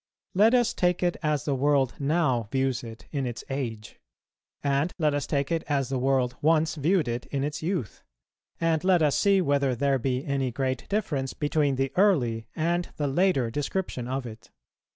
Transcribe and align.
Let 0.33 0.55
us 0.55 0.73
take 0.73 1.03
it 1.03 1.15
as 1.21 1.45
the 1.45 1.53
world 1.53 1.93
now 1.99 2.47
views 2.51 2.83
it 2.83 3.05
in 3.11 3.27
its 3.27 3.43
age; 3.51 3.99
and 4.63 4.91
let 4.97 5.13
us 5.13 5.27
take 5.27 5.51
it 5.51 5.63
as 5.69 5.89
the 5.89 5.99
world 5.99 6.35
once 6.41 6.73
viewed 6.73 7.07
it 7.07 7.27
in 7.27 7.43
its 7.43 7.61
youth, 7.61 8.01
and 8.59 8.83
let 8.83 9.03
us 9.03 9.15
see 9.15 9.41
whether 9.41 9.75
there 9.75 9.99
be 9.99 10.25
any 10.25 10.49
great 10.51 10.89
difference 10.89 11.35
between 11.35 11.75
the 11.75 11.91
early 11.95 12.47
and 12.55 12.89
the 12.97 13.05
later 13.07 13.51
description 13.51 14.07
of 14.07 14.25
it. 14.25 14.49